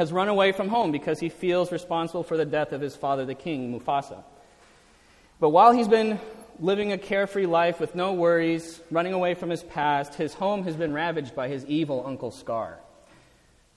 [0.00, 3.26] has run away from home because he feels responsible for the death of his father,
[3.26, 4.24] the king, Mufasa.
[5.38, 6.18] But while he's been
[6.58, 10.74] living a carefree life with no worries, running away from his past, his home has
[10.74, 12.78] been ravaged by his evil Uncle Scar.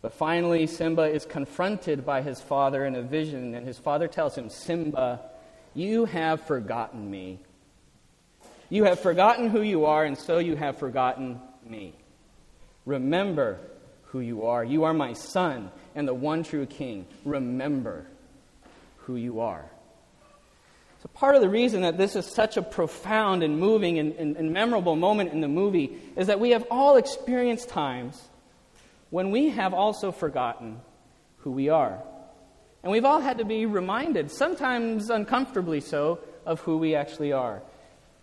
[0.01, 4.33] But finally, Simba is confronted by his father in a vision, and his father tells
[4.33, 5.19] him, Simba,
[5.73, 7.41] you have forgotten me.
[8.69, 11.95] You have forgotten who you are, and so you have forgotten me.
[12.85, 13.59] Remember
[14.05, 14.63] who you are.
[14.63, 17.05] You are my son and the one true king.
[17.25, 18.05] Remember
[18.97, 19.65] who you are.
[21.01, 24.37] So, part of the reason that this is such a profound and moving and, and,
[24.37, 28.21] and, memorable moment in the movie is that we have all experienced times
[29.09, 30.79] when we have also forgotten
[31.39, 32.01] who we are.
[32.83, 37.61] And we've all had to be reminded, sometimes uncomfortably so, of who we actually are.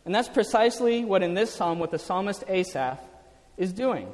[0.06, 2.98] And that's precisely what in this psalm, what the psalmist Asaph
[3.56, 4.12] is doing.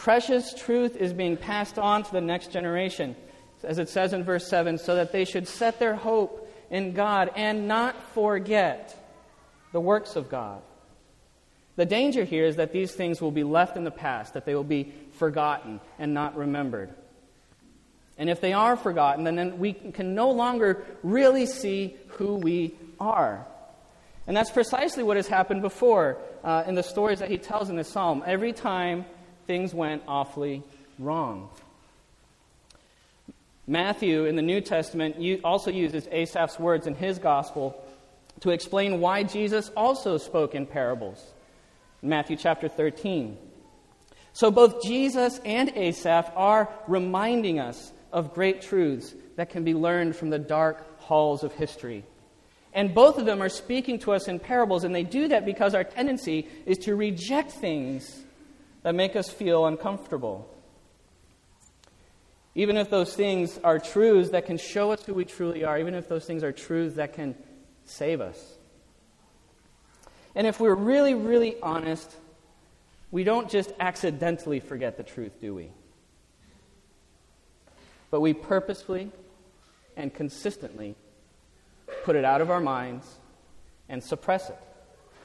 [0.00, 3.14] Precious truth is being passed on to the next generation,
[3.62, 7.30] as it says in verse 7, so that they should set their hope in God
[7.36, 8.96] and not forget
[9.72, 10.62] the works of God.
[11.76, 14.54] The danger here is that these things will be left in the past, that they
[14.54, 16.94] will be forgotten and not remembered.
[18.16, 23.46] And if they are forgotten, then we can no longer really see who we are.
[24.26, 27.76] And that's precisely what has happened before uh, in the stories that he tells in
[27.76, 28.24] this psalm.
[28.26, 29.04] Every time
[29.46, 30.62] things went awfully
[30.98, 31.48] wrong.
[33.66, 37.80] Matthew in the New Testament also uses Asaph's words in his gospel
[38.40, 41.24] to explain why Jesus also spoke in parables.
[42.02, 43.36] Matthew chapter 13.
[44.32, 50.16] So both Jesus and Asaph are reminding us of great truths that can be learned
[50.16, 52.04] from the dark halls of history.
[52.72, 55.74] And both of them are speaking to us in parables, and they do that because
[55.74, 58.22] our tendency is to reject things
[58.82, 60.48] that make us feel uncomfortable.
[62.54, 65.94] Even if those things are truths that can show us who we truly are, even
[65.94, 67.34] if those things are truths that can
[67.84, 68.56] save us.
[70.34, 72.10] And if we're really, really honest,
[73.10, 75.70] we don't just accidentally forget the truth, do we?
[78.10, 79.10] But we purposefully
[79.96, 80.94] and consistently
[82.04, 83.06] put it out of our minds
[83.88, 84.58] and suppress it.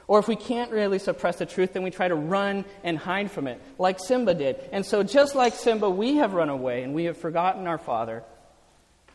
[0.08, 3.30] Or if we can't really suppress the truth, then we try to run and hide
[3.30, 4.56] from it, like Simba did.
[4.70, 8.22] And so, just like Simba, we have run away and we have forgotten our father.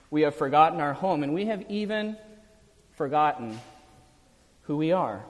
[0.10, 2.18] We have forgotten our home, and we have even
[2.98, 3.58] forgotten
[4.64, 5.24] who we are.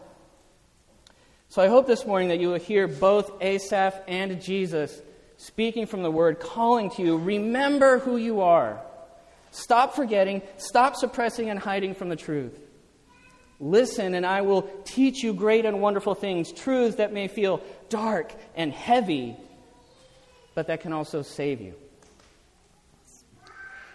[1.50, 5.00] So, I hope this morning that you will hear both Asaph and Jesus
[5.38, 8.82] speaking from the word, calling to you, remember who you are.
[9.52, 12.58] Stop forgetting, stop suppressing and hiding from the truth.
[13.62, 18.34] Listen, and I will teach you great and wonderful things, truths that may feel dark
[18.56, 19.38] and heavy,
[20.56, 21.76] but that can also save you.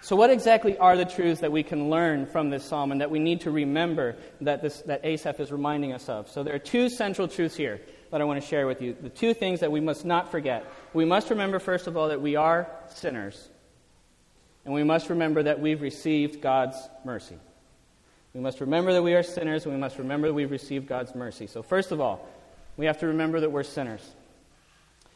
[0.02, 3.10] So, what exactly are the truths that we can learn from this psalm and that
[3.10, 6.30] we need to remember that, this, that Asaph is reminding us of?
[6.30, 7.80] So, there are two central truths here
[8.12, 8.96] that I want to share with you.
[9.02, 10.64] The two things that we must not forget.
[10.94, 13.48] We must remember, first of all, that we are sinners,
[14.64, 17.38] and we must remember that we've received God's mercy.
[18.36, 21.14] We must remember that we are sinners, and we must remember that we've received God's
[21.14, 21.46] mercy.
[21.46, 22.28] So, first of all,
[22.76, 24.06] we have to remember that we're sinners.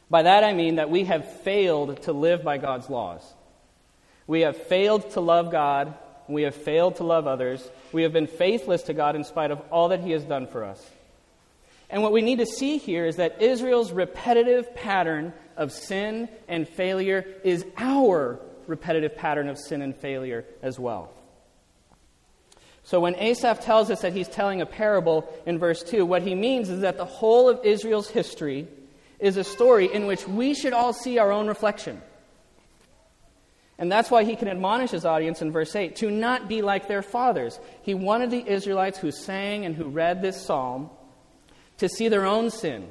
[0.08, 3.22] By that I mean that we have failed to live by God's laws.
[4.26, 5.92] We have failed to love God,
[6.28, 7.68] we have failed to love others.
[7.92, 10.64] We have been faithless to God in spite of all that He has done for
[10.64, 10.82] us.
[11.90, 16.66] And what we need to see here is that Israel's repetitive pattern of sin and
[16.66, 21.12] failure is our repetitive pattern of sin and failure as well.
[22.90, 26.34] So when Asaph tells us that he's telling a parable in verse 2, what he
[26.34, 28.66] means is that the whole of Israel's history
[29.20, 32.02] is a story in which we should all see our own reflection.
[33.78, 36.88] And that's why he can admonish his audience in verse 8 to not be like
[36.88, 37.60] their fathers.
[37.82, 40.90] He wanted the Israelites who sang and who read this psalm
[41.78, 42.90] to see their own sin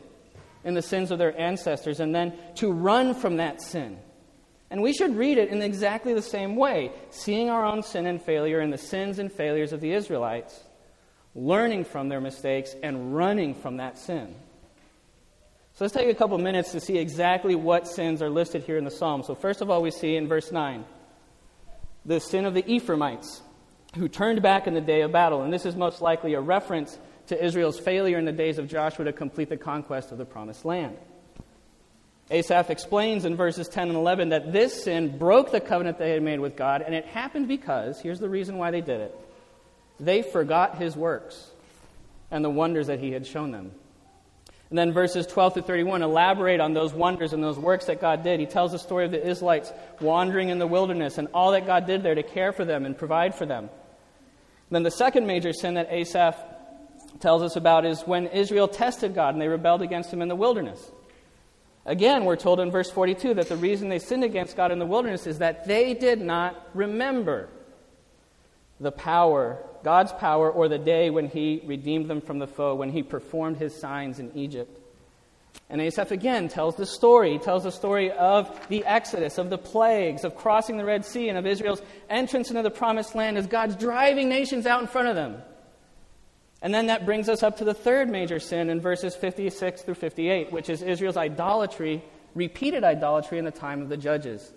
[0.63, 3.99] and the sins of their ancestors and then to run from that sin
[4.71, 8.21] and we should read it in exactly the same way, seeing our own sin and
[8.21, 10.63] failure and the sins and failures of the Israelites,
[11.33, 14.35] learning from their mistakes, and running from that sin.
[15.73, 18.83] So let's take a couple minutes to see exactly what sins are listed here in
[18.83, 19.23] the psalm.
[19.23, 20.83] So, first of all, we see in verse 9
[22.05, 23.41] the sin of the Ephraimites
[23.95, 25.41] who turned back in the day of battle.
[25.41, 29.05] And this is most likely a reference to Israel's failure in the days of Joshua
[29.05, 30.97] to complete the conquest of the promised land.
[32.31, 36.21] Asaph explains in verses 10 and 11 that this sin broke the covenant they had
[36.21, 39.15] made with God, and it happened because, here's the reason why they did it
[39.99, 41.49] they forgot his works
[42.31, 43.71] and the wonders that he had shown them.
[44.69, 48.23] And then verses 12 to 31 elaborate on those wonders and those works that God
[48.23, 48.39] did.
[48.39, 51.87] He tells the story of the Israelites wandering in the wilderness and all that God
[51.87, 53.69] did there to care for them and provide for them.
[54.69, 56.37] Then the second major sin that Asaph
[57.19, 60.35] tells us about is when Israel tested God and they rebelled against him in the
[60.35, 60.79] wilderness.
[61.85, 64.85] Again, we're told in verse 42 that the reason they sinned against God in the
[64.85, 67.49] wilderness is that they did not remember
[68.79, 72.91] the power, God's power, or the day when he redeemed them from the foe, when
[72.91, 74.79] he performed his signs in Egypt.
[75.69, 77.33] And Asaph again tells the story.
[77.33, 81.29] He tells the story of the Exodus, of the plagues, of crossing the Red Sea,
[81.29, 85.07] and of Israel's entrance into the promised land as God's driving nations out in front
[85.07, 85.41] of them.
[86.61, 89.93] And then that brings us up to the third major sin in verses 56 through
[89.93, 92.03] 58, which is Israel's idolatry,
[92.35, 94.51] repeated idolatry in the time of the judges,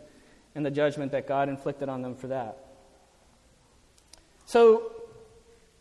[0.54, 2.58] and the judgment that God inflicted on them for that.
[4.46, 4.92] So,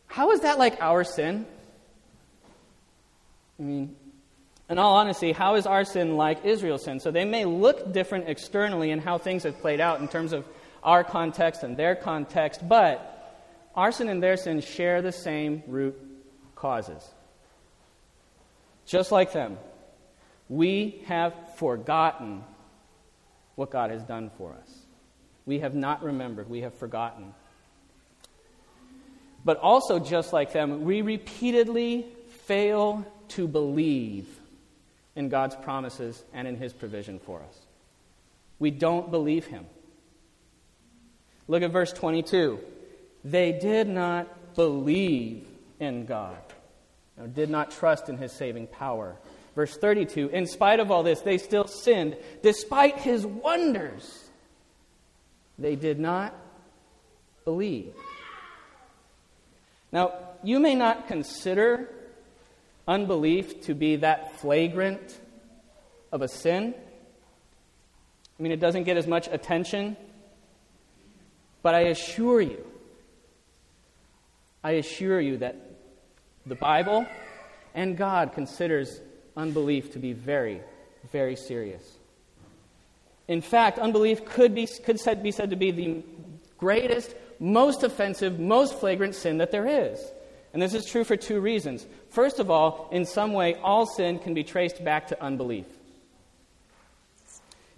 [0.06, 1.46] how is that like our sin?
[3.60, 3.96] I mean,
[4.70, 7.00] in all honesty, how is our sin like Israel's sin?
[7.00, 10.46] So they may look different externally in how things have played out in terms of
[10.84, 13.08] our context and their context, but
[13.76, 15.96] our sin and their sin share the same root
[16.62, 17.04] causes.
[18.86, 19.58] Just like them,
[20.48, 22.44] we have forgotten
[23.56, 24.86] what God has done for us.
[25.46, 27.34] We have not remembered, we have forgotten.
[29.44, 32.06] But also, just like them, we repeatedly
[32.46, 34.28] fail to believe
[35.16, 37.58] in God's promises and in His provision for us.
[38.60, 39.66] We don't believe Him.
[41.48, 42.60] Look at verse 22.
[43.24, 45.48] They did not believe
[45.82, 46.38] in God,
[47.34, 49.18] did not trust in His saving power.
[49.56, 52.16] Verse 32 In spite of all this, they still sinned.
[52.42, 54.30] Despite His wonders,
[55.60, 56.34] they did not
[57.44, 57.94] believe.
[59.92, 60.14] Now,
[60.44, 61.90] you may not consider
[62.88, 65.20] unbelief to be that flagrant
[66.12, 66.74] of a sin.
[68.40, 69.98] I mean, it doesn't get as much attention.
[71.62, 72.66] But I assure you,
[74.64, 75.71] I assure you that
[76.52, 77.08] the Bible
[77.74, 79.00] and God considers
[79.38, 80.60] unbelief to be very,
[81.10, 81.82] very serious.
[83.30, 86.04] In fact, unbelief could be, could be said to be the
[86.58, 89.98] greatest most offensive, most flagrant sin that there is.
[90.52, 91.88] And this is true for two reasons.
[92.10, 95.68] First of all, in some way, all sin can be traced back to unbelief.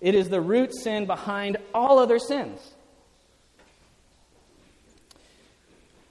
[0.02, 2.60] It is the root sin behind all other sins.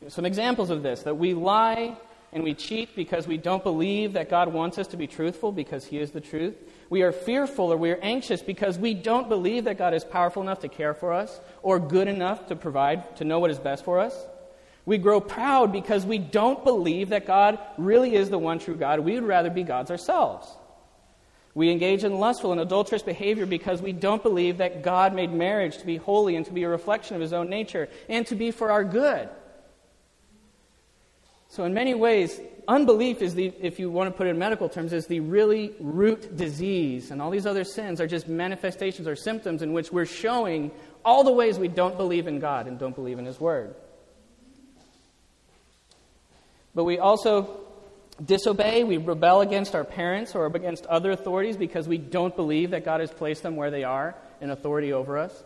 [0.07, 1.97] Some examples of this that we lie
[2.33, 5.85] and we cheat because we don't believe that God wants us to be truthful because
[5.85, 6.55] He is the truth.
[6.89, 10.43] We are fearful or we are anxious because we don't believe that God is powerful
[10.43, 13.85] enough to care for us or good enough to provide, to know what is best
[13.85, 14.17] for us.
[14.87, 19.01] We grow proud because we don't believe that God really is the one true God.
[19.01, 20.49] We would rather be gods ourselves.
[21.55, 25.79] We engage in lustful and adulterous behavior because we don't believe that God made marriage
[25.79, 28.51] to be holy and to be a reflection of his own nature and to be
[28.51, 29.29] for our good.
[31.53, 34.71] So, in many ways, unbelief is the, if you want to put it in medical
[34.71, 37.11] terms, is the really root disease.
[37.11, 40.71] And all these other sins are just manifestations or symptoms in which we're showing
[41.05, 43.75] all the ways we don't believe in God and don't believe in His Word.
[46.75, 47.61] But we also
[48.25, 52.83] disobey, we rebel against our parents or against other authorities because we don't believe that
[52.83, 55.45] God has placed them where they are in authority over us.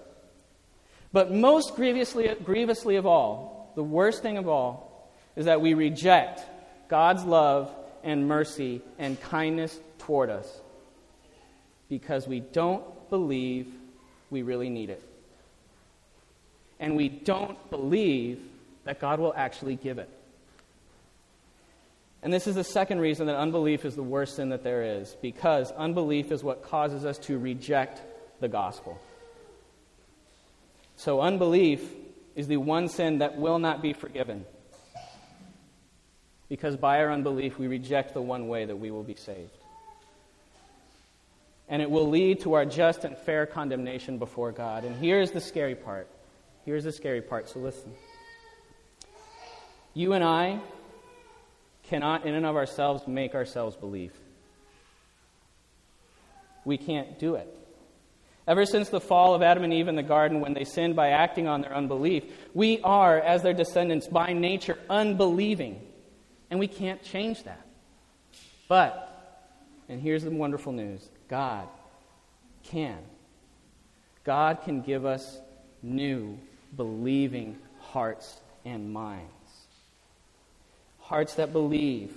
[1.13, 4.87] But most grievously, grievously of all, the worst thing of all,
[5.37, 6.43] is that we reject
[6.89, 7.71] God's love
[8.03, 10.61] and mercy and kindness toward us
[11.89, 13.73] because we don't believe
[14.31, 15.03] we really need it.
[16.81, 18.41] And we don't believe
[18.85, 20.09] that God will actually give it.
[22.23, 25.17] And this is the second reason that unbelief is the worst sin that there is,
[25.21, 28.01] because unbelief is what causes us to reject
[28.41, 29.01] the gospel.
[30.97, 31.89] So, unbelief
[32.35, 34.45] is the one sin that will not be forgiven
[36.49, 39.51] because by our unbelief we reject the one way that we will be saved.
[41.69, 44.85] And it will lead to our just and fair condemnation before God.
[44.85, 46.09] And here's the scary part.
[46.65, 47.93] Here's the scary part, so listen.
[49.95, 50.61] You and I
[51.85, 54.13] cannot, in and of ourselves, make ourselves believe.
[56.65, 57.53] We can't do it.
[58.49, 61.11] Ever since the fall of Adam and Eve in the garden, when they sinned by
[61.11, 62.25] acting on their unbelief,
[62.55, 65.81] we are, as their descendants, by nature unbelieving.
[66.51, 67.67] And we can't change that.
[68.69, 69.13] But,
[69.89, 71.69] and here's the wonderful news God
[72.65, 72.99] can.
[74.25, 75.39] God can give us
[75.83, 76.39] new,
[76.77, 79.31] believing hearts and minds.
[80.99, 82.17] Hearts that believe.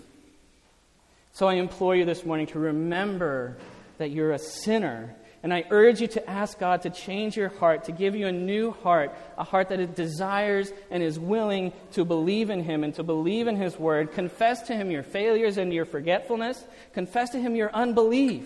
[1.33, 3.57] So I implore you this morning to remember
[3.99, 5.15] that you're a sinner.
[5.41, 8.31] And I urge you to ask God to change your heart, to give you a
[8.31, 13.03] new heart, a heart that desires and is willing to believe in Him and to
[13.03, 14.11] believe in His Word.
[14.11, 16.65] Confess to Him your failures and your forgetfulness.
[16.93, 18.45] Confess to Him your unbelief.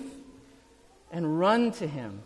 [1.11, 2.21] And run to Him.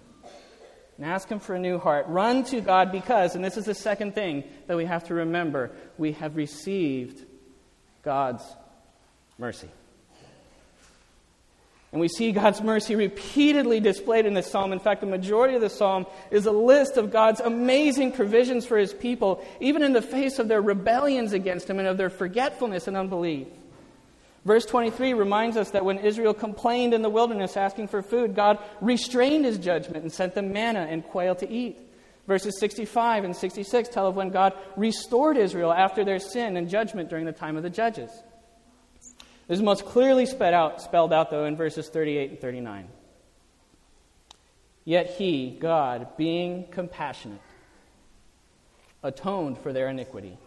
[0.97, 2.07] And ask Him for a new heart.
[2.07, 5.71] Run to God because, and this is the second thing that we have to remember,
[5.97, 7.25] we have received
[8.03, 8.43] God's
[9.37, 9.69] mercy.
[11.91, 14.73] And we see God's mercy repeatedly displayed in this psalm.
[14.73, 18.77] In fact, the majority of the psalm is a list of God's amazing provisions for
[18.77, 22.87] his people, even in the face of their rebellions against him and of their forgetfulness
[22.87, 23.47] and unbelief.
[24.43, 28.59] Verse 23 reminds us that when Israel complained in the wilderness asking for food, God
[28.79, 31.79] restrained his judgment and sent them manna and quail to eat.
[32.27, 37.09] Verses 65 and 66 tell of when God restored Israel after their sin and judgment
[37.09, 38.11] during the time of the judges.
[39.47, 42.87] This is most clearly spelled out, spelled out, though, in verses 38 and 39.
[44.83, 47.41] Yet he, God, being compassionate,
[49.03, 50.37] atoned for their iniquity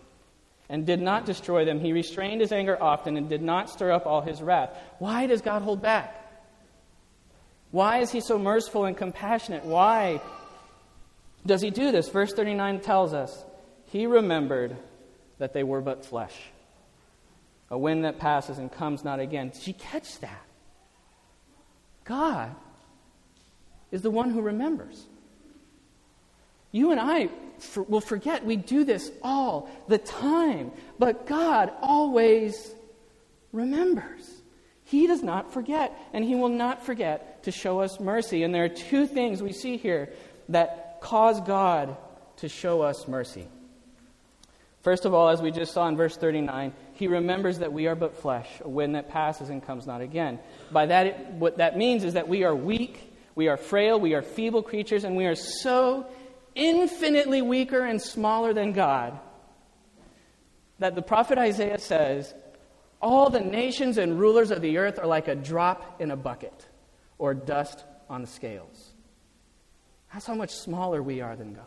[0.68, 1.80] and did not destroy them.
[1.80, 4.70] He restrained his anger often and did not stir up all his wrath.
[4.98, 6.16] Why does God hold back?
[7.70, 9.64] Why is he so merciful and compassionate?
[9.64, 10.20] Why
[11.44, 12.08] does he do this?
[12.08, 13.44] Verse 39 tells us
[13.86, 14.76] he remembered
[15.38, 16.34] that they were but flesh
[17.70, 19.50] a wind that passes and comes not again.
[19.50, 20.42] Did you catch that?
[22.04, 22.54] God
[23.90, 25.06] is the one who remembers.
[26.72, 28.44] You and I for, will forget.
[28.44, 30.72] We do this all the time.
[30.98, 32.72] But God always
[33.52, 34.28] remembers.
[34.84, 38.42] He does not forget, and He will not forget to show us mercy.
[38.42, 40.10] And there are two things we see here
[40.48, 41.96] that cause God
[42.38, 43.46] to show us mercy.
[44.82, 47.94] First of all, as we just saw in verse 39, he remembers that we are
[47.94, 50.38] but flesh, a wind that passes and comes not again.
[50.70, 54.12] By that, it, what that means is that we are weak, we are frail, we
[54.12, 56.06] are feeble creatures, and we are so
[56.54, 59.18] infinitely weaker and smaller than God
[60.78, 62.34] that the prophet Isaiah says,
[63.00, 66.68] All the nations and rulers of the earth are like a drop in a bucket
[67.16, 68.90] or dust on the scales.
[70.12, 71.64] That's how much smaller we are than God.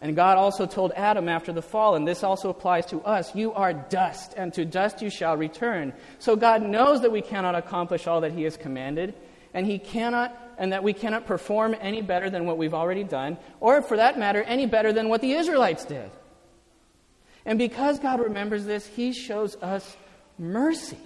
[0.00, 3.52] And God also told Adam after the fall, and this also applies to us you
[3.54, 5.94] are dust, and to dust you shall return.
[6.18, 9.14] So God knows that we cannot accomplish all that He has commanded,
[9.54, 13.38] and He cannot, and that we cannot perform any better than what we've already done,
[13.58, 16.10] or for that matter, any better than what the Israelites did.
[17.46, 19.96] And because God remembers this, He shows us
[20.38, 20.98] mercy.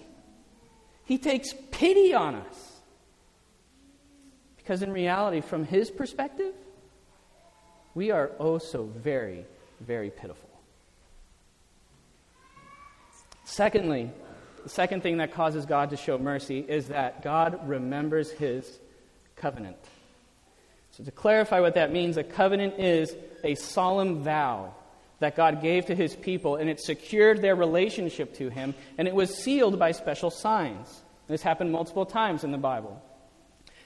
[1.04, 2.72] He takes pity on us.
[4.56, 6.54] Because in reality, from His perspective,
[7.94, 9.44] we are oh so very,
[9.80, 10.48] very pitiful.
[13.44, 14.10] Secondly,
[14.62, 18.78] the second thing that causes God to show mercy is that God remembers his
[19.36, 19.76] covenant.
[20.92, 24.74] So, to clarify what that means, a covenant is a solemn vow
[25.20, 29.14] that God gave to his people, and it secured their relationship to him, and it
[29.14, 31.02] was sealed by special signs.
[31.28, 33.00] This happened multiple times in the Bible.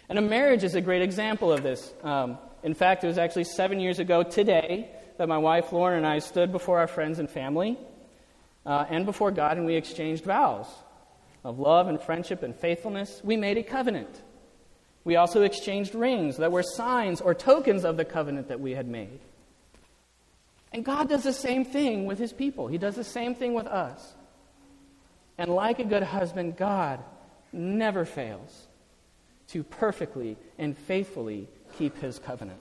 [0.09, 1.93] And a marriage is a great example of this.
[2.03, 6.07] Um, in fact, it was actually seven years ago today that my wife Lauren and
[6.07, 7.79] I stood before our friends and family
[8.65, 10.67] uh, and before God and we exchanged vows
[11.45, 13.21] of love and friendship and faithfulness.
[13.23, 14.23] We made a covenant.
[15.05, 18.89] We also exchanged rings that were signs or tokens of the covenant that we had
[18.89, 19.21] made.
[20.73, 23.67] And God does the same thing with his people, He does the same thing with
[23.67, 24.15] us.
[25.37, 27.01] And like a good husband, God
[27.53, 28.69] never fails
[29.49, 32.61] to perfectly and faithfully keep his covenant.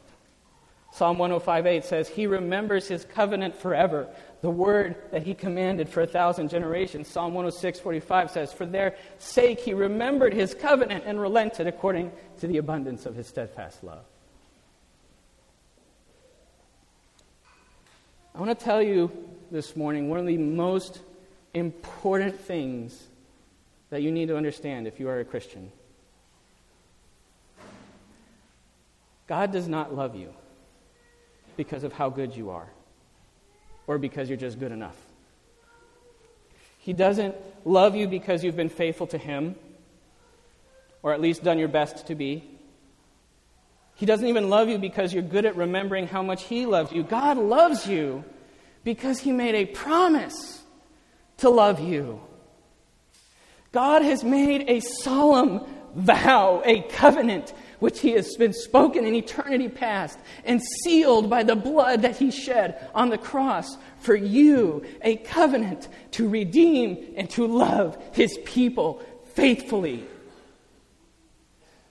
[0.94, 4.08] Psalm 105.8 says, He remembers his covenant forever,
[4.42, 7.08] the word that he commanded for a thousand generations.
[7.08, 12.58] Psalm 106.45 says, For their sake he remembered his covenant and relented according to the
[12.58, 14.06] abundance of his steadfast love.
[18.36, 19.12] I want to tell you
[19.50, 21.02] this morning one of the most
[21.56, 23.08] important things
[23.90, 25.72] that you need to understand if you are a Christian.
[29.28, 30.34] God does not love you
[31.56, 32.68] because of how good you are
[33.88, 34.98] or because you're just good enough.
[36.78, 39.56] He doesn't love you because you've been faithful to Him
[41.02, 42.44] or at least done your best to be.
[43.96, 47.04] He doesn't even love you because you're good at remembering how much He loves you.
[47.04, 48.24] God loves you
[48.84, 50.62] because He made a promise
[51.38, 52.20] to love you.
[53.72, 55.62] God has made a solemn
[55.96, 57.54] vow, a covenant
[57.84, 62.32] which he has been spoken in eternity past and sealed by the blood that he
[62.32, 69.02] shed on the cross for you, a covenant to redeem and to love his people
[69.34, 70.02] faithfully.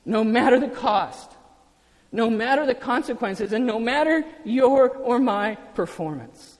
[0.06, 1.30] No matter the cost,
[2.10, 6.51] no matter the consequences, and no matter your or my performance.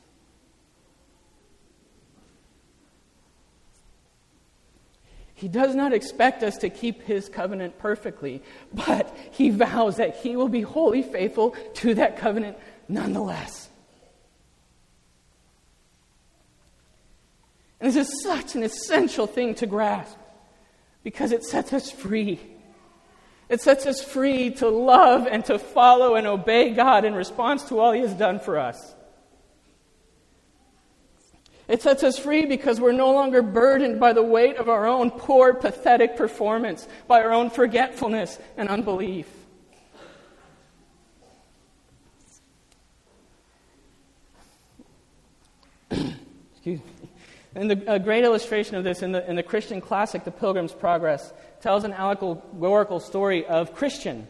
[5.43, 10.37] He does not expect us to keep his covenant perfectly, but he vows that he
[10.37, 12.57] will be wholly faithful to that covenant
[12.87, 13.69] nonetheless.
[17.81, 20.17] And this is such an essential thing to grasp
[21.03, 22.39] because it sets us free.
[23.49, 27.81] It sets us free to love and to follow and obey God in response to
[27.81, 28.95] all He has done for us.
[31.69, 35.11] It sets us free because we're no longer burdened by the weight of our own
[35.11, 39.29] poor, pathetic performance, by our own forgetfulness and unbelief.
[45.91, 46.83] Excuse me.
[47.55, 50.73] And the, a great illustration of this in the, in the Christian classic, The Pilgrim's
[50.73, 54.27] Progress, tells an allegorical story of Christian,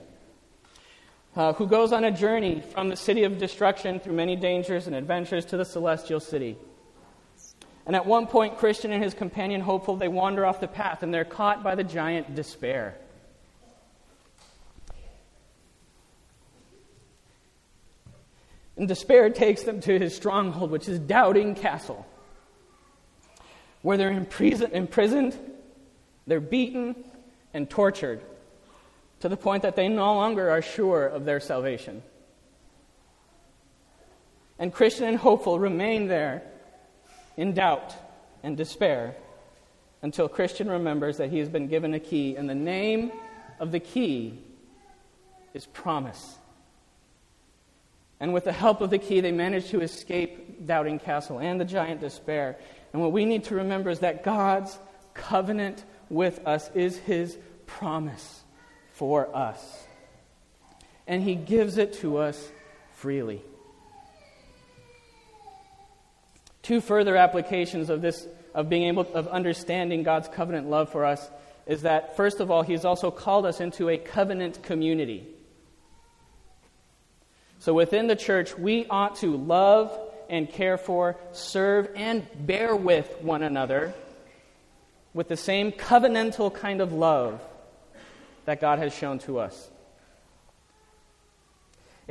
[1.36, 4.96] uh, who goes on a journey from the city of destruction through many dangers and
[4.96, 6.58] adventures to the celestial city.
[7.84, 11.12] And at one point, Christian and his companion, hopeful, they wander off the path and
[11.12, 12.96] they're caught by the giant despair.
[18.76, 22.06] And despair takes them to his stronghold, which is Doubting Castle,
[23.82, 25.38] where they're imprisoned,
[26.26, 26.94] they're beaten,
[27.52, 28.20] and tortured
[29.20, 32.02] to the point that they no longer are sure of their salvation.
[34.58, 36.42] And Christian and hopeful remain there
[37.36, 37.94] in doubt
[38.42, 39.14] and despair
[40.02, 43.12] until Christian remembers that he has been given a key, and the name
[43.60, 44.38] of the key
[45.54, 46.36] is promise.
[48.18, 51.64] And with the help of the key, they manage to escape Doubting Castle and the
[51.64, 52.56] giant despair.
[52.92, 54.78] And what we need to remember is that God's
[55.14, 57.36] covenant with us is his
[57.66, 58.42] promise
[58.92, 59.86] for us.
[61.06, 62.50] And he gives it to us
[62.94, 63.42] freely.
[66.62, 71.28] Two further applications of this, of being able, of understanding God's covenant love for us,
[71.66, 75.26] is that, first of all, He's also called us into a covenant community.
[77.58, 79.96] So within the church, we ought to love
[80.28, 83.94] and care for, serve, and bear with one another
[85.14, 87.40] with the same covenantal kind of love
[88.46, 89.70] that God has shown to us.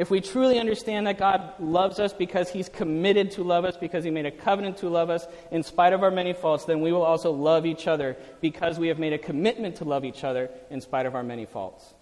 [0.01, 4.03] If we truly understand that God loves us because He's committed to love us, because
[4.03, 6.91] He made a covenant to love us in spite of our many faults, then we
[6.91, 10.49] will also love each other because we have made a commitment to love each other
[10.71, 11.93] in spite of our many faults.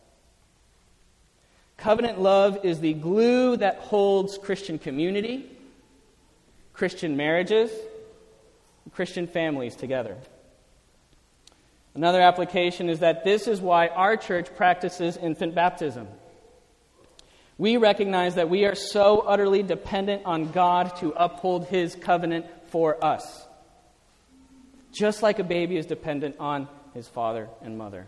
[1.75, 5.51] Covenant love is the glue that holds Christian community,
[6.71, 7.69] Christian marriages,
[8.93, 10.15] Christian families together.
[11.95, 16.07] Another application is that this is why our church practices infant baptism
[17.59, 23.03] we recognize that we are so utterly dependent on God to uphold His covenant for
[23.03, 23.45] us.
[24.91, 28.07] Just like a baby is dependent on his father and mother.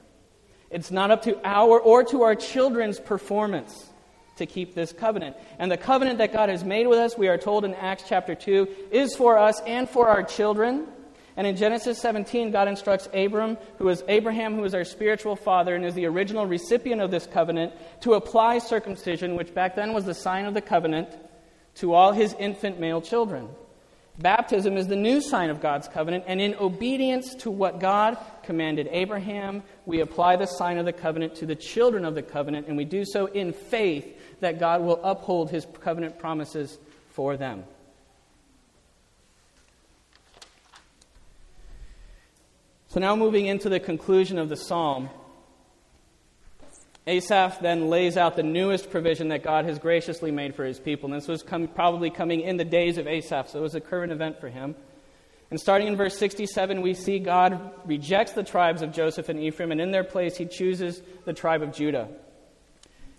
[0.69, 3.89] It's not up to our or to our children's performance
[4.37, 5.35] to keep this covenant.
[5.59, 8.33] And the covenant that God has made with us, we are told in Acts chapter
[8.33, 10.87] 2, is for us and for our children
[11.37, 15.75] and in Genesis 17, God instructs Abram, who is Abraham, who is our spiritual father
[15.75, 20.05] and is the original recipient of this covenant, to apply circumcision, which back then was
[20.05, 21.09] the sign of the covenant,
[21.75, 23.47] to all his infant male children.
[24.17, 28.89] Baptism is the new sign of God's covenant, and in obedience to what God commanded
[28.91, 32.75] Abraham, we apply the sign of the covenant to the children of the covenant, and
[32.75, 36.77] we do so in faith that God will uphold his covenant promises
[37.09, 37.63] for them.
[42.91, 45.09] So now moving into the conclusion of the psalm,
[47.07, 51.09] Asaph then lays out the newest provision that God has graciously made for his people.
[51.09, 54.11] And this was probably coming in the days of Asaph, so it was a current
[54.11, 54.75] event for him.
[55.51, 59.71] And starting in verse 67, we see God rejects the tribes of Joseph and Ephraim,
[59.71, 62.09] and in their place, he chooses the tribe of Judah.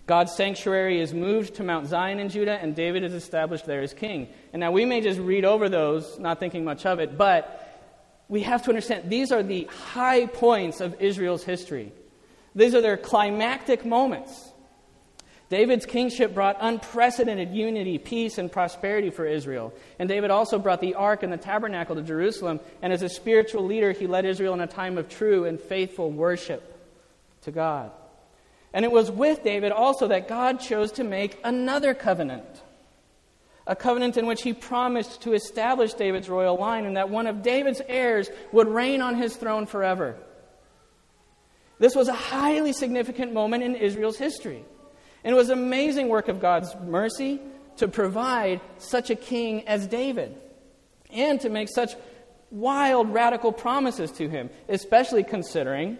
[0.05, 3.95] God's sanctuary is moved to Mount Zion in Judah, and David is established there as
[3.95, 4.27] king.
[4.51, 7.62] And now we may just read over those, not thinking much of it, but
[8.29, 11.91] we have to understand these are the high points of Israel's history.
[12.55, 14.51] These are their climactic moments.
[15.49, 19.71] David's kingship brought unprecedented unity, peace, and prosperity for Israel.
[19.99, 22.59] And David also brought the ark and the tabernacle to Jerusalem.
[22.81, 26.09] And as a spiritual leader, he led Israel in a time of true and faithful
[26.09, 26.75] worship
[27.41, 27.91] to God.
[28.73, 32.63] And it was with David also that God chose to make another covenant.
[33.65, 37.41] A covenant in which he promised to establish David's royal line and that one of
[37.41, 40.17] David's heirs would reign on his throne forever.
[41.79, 44.63] This was a highly significant moment in Israel's history.
[45.23, 47.39] And it was an amazing work of God's mercy
[47.77, 50.37] to provide such a king as David
[51.11, 51.95] and to make such
[52.51, 55.97] wild, radical promises to him, especially considering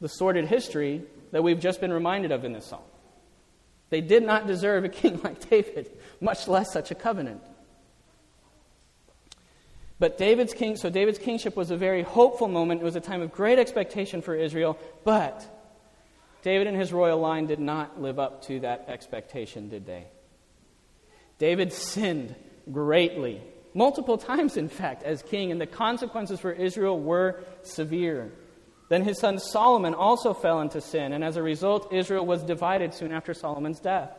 [0.00, 2.82] the sordid history that we've just been reminded of in this psalm.
[3.92, 7.42] They did not deserve a king like David, much less such a covenant.
[9.98, 12.80] But David's king, so David's kingship was a very hopeful moment.
[12.80, 15.44] It was a time of great expectation for Israel, but
[16.40, 20.06] David and his royal line did not live up to that expectation, did they?
[21.36, 22.34] David sinned
[22.72, 23.42] greatly,
[23.74, 28.32] multiple times, in fact, as king, and the consequences for Israel were severe.
[28.92, 32.92] Then his son Solomon also fell into sin, and as a result, Israel was divided
[32.92, 34.10] soon after Solomon's death.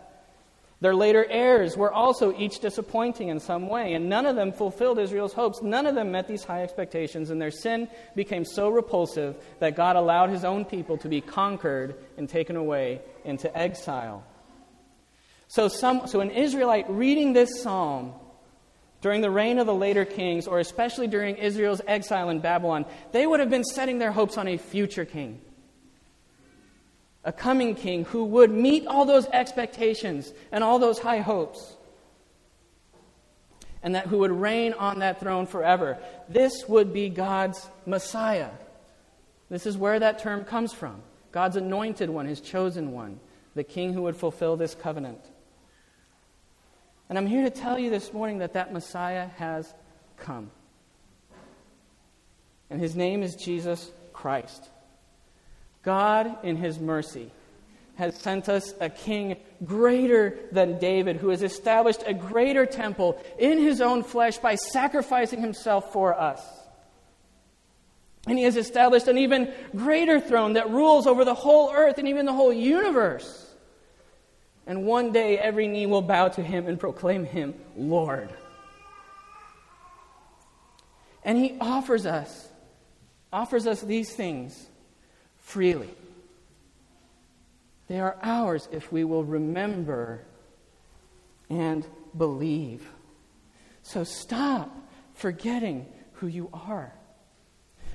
[0.82, 4.98] Their later heirs were also each disappointing in some way, and none of them fulfilled
[4.98, 5.62] Israel's hopes.
[5.62, 9.96] None of them met these high expectations, and their sin became so repulsive that God
[9.96, 14.24] allowed his own people to be conquered and taken away into exile.
[15.50, 18.16] So, some, so an Israelite reading this psalm
[19.04, 23.28] during the reign of the later kings, or especially during Israel's exile in Babylon, they
[23.28, 25.42] would have been setting their hopes on a future king.
[27.26, 31.76] A coming king who would meet all those expectations and all those high hopes.
[33.84, 35.98] And that who would reign on that throne forever.
[36.30, 38.52] This would be God's Messiah.
[39.50, 41.02] This is where that term comes from.
[41.34, 43.20] God's anointed one, his chosen one,
[43.54, 45.20] the king who would fulfill this covenant.
[47.10, 49.74] And I'm here to tell you this morning that that Messiah has
[50.18, 50.52] come.
[52.70, 54.70] And his name is Jesus Christ.
[55.84, 57.30] God, in his mercy,
[57.96, 63.60] has sent us a king greater than David, who has established a greater temple in
[63.60, 66.42] his own flesh by sacrificing himself for us.
[68.26, 72.08] And he has established an even greater throne that rules over the whole earth and
[72.08, 73.53] even the whole universe.
[74.66, 78.30] And one day every knee will bow to him and proclaim him Lord.
[81.24, 82.50] And he offers us
[83.34, 84.68] offers us these things
[85.40, 85.90] freely.
[87.88, 90.24] They are ours if we will remember
[91.50, 92.88] and believe.
[93.82, 94.72] So stop
[95.16, 96.94] forgetting who you are.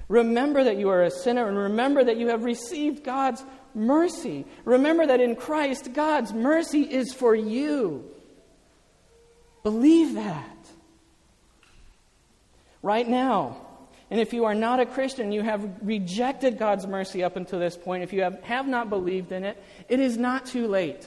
[0.08, 3.42] Remember that you are a sinner and remember that you have received God's
[3.78, 4.44] mercy.
[4.64, 8.04] Remember that in Christ, God's mercy is for you.
[9.62, 10.56] Believe that.
[12.82, 13.56] Right now,
[14.10, 17.76] and if you are not a Christian, you have rejected God's mercy up until this
[17.76, 21.06] point, if you have, have not believed in it, it is not too late.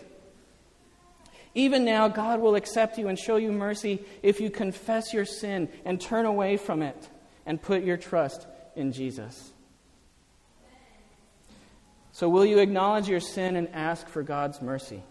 [1.54, 5.70] Even now, God will accept you and show you mercy if you confess your sin
[5.84, 7.10] and turn away from it
[7.46, 9.51] and put your trust in Jesus.
[12.14, 15.04] So, will you acknowledge your sin and ask for God's mercy?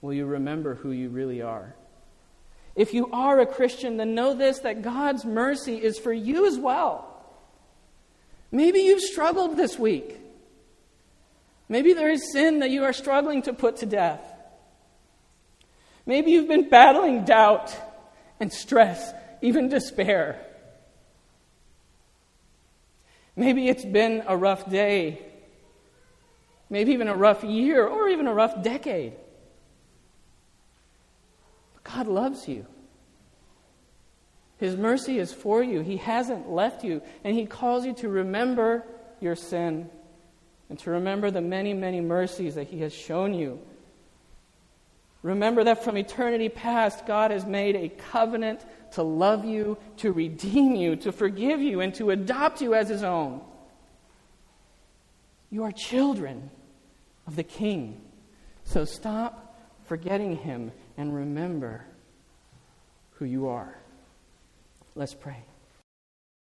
[0.00, 1.74] Will you remember who you really are?
[2.76, 6.58] If you are a Christian, then know this that God's mercy is for you as
[6.58, 7.06] well.
[8.52, 10.18] Maybe you've struggled this week.
[11.68, 14.20] Maybe there is sin that you are struggling to put to death.
[16.06, 17.74] Maybe you've been battling doubt
[18.40, 19.12] and stress,
[19.42, 20.44] even despair.
[23.36, 25.29] Maybe it's been a rough day
[26.70, 29.12] maybe even a rough year or even a rough decade.
[31.74, 32.64] But God loves you.
[34.58, 35.80] His mercy is for you.
[35.80, 37.02] He hasn't left you.
[37.24, 38.84] And He calls you to remember
[39.20, 39.90] your sin
[40.68, 43.58] and to remember the many, many mercies that He has shown you.
[45.22, 50.74] Remember that from eternity past, God has made a covenant to love you, to redeem
[50.74, 53.40] you, to forgive you, and to adopt you as His own.
[55.50, 56.50] You are children
[57.30, 58.00] of the King.
[58.64, 61.84] So stop forgetting him and remember
[63.12, 63.78] who you are.
[64.96, 65.44] Let's pray.